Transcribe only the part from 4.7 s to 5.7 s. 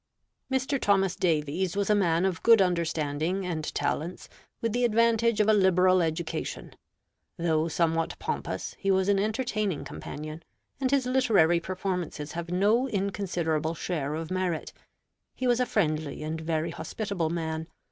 the advantage of a